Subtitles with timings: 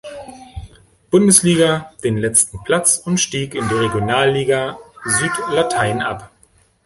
[1.11, 6.31] Bundesliga den letzten Platz und stieg in die Regionalliga Süd Latein ab.